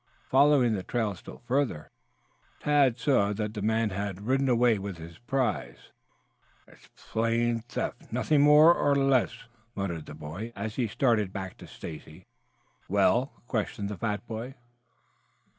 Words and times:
Following 0.31 0.73
the 0.73 0.81
trail 0.81 1.13
still 1.13 1.43
farther, 1.47 1.91
Tad 2.59 2.97
saw 2.97 3.33
that 3.33 3.53
the 3.53 3.61
man 3.61 3.91
had 3.91 4.25
ridden 4.25 4.49
away 4.49 4.79
with 4.79 4.97
his 4.97 5.19
prize. 5.19 5.91
"It 6.67 6.79
is 6.79 6.89
plain 6.97 7.59
theft, 7.69 8.11
nothing 8.11 8.41
more 8.41 8.73
or 8.73 8.95
less," 8.95 9.43
muttered 9.75 10.07
the 10.07 10.15
boy, 10.15 10.53
as 10.55 10.75
he 10.75 10.87
started 10.87 11.31
back 11.31 11.55
to 11.57 11.67
Stacy. 11.67 12.25
"Well?" 12.89 13.31
questioned 13.47 13.89
the 13.89 13.95
fat 13.95 14.25
boy. 14.25 14.55